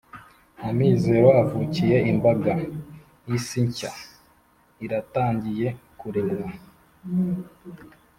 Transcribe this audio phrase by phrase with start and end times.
[0.69, 2.53] amizero avukiye imbaga,
[3.37, 3.91] isi nshya
[4.85, 5.67] iratangiye,
[5.99, 6.49] kuremwa